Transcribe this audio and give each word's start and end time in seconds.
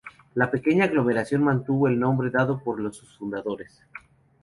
La 0.33 0.49
pequeña 0.49 0.85
aglomeración 0.85 1.43
mantuvo 1.43 1.87
el 1.87 1.99
nombre 1.99 2.31
dado 2.31 2.59
por 2.63 2.79
los 2.79 2.97
sus 2.97 3.15
fundadores. 3.19 3.83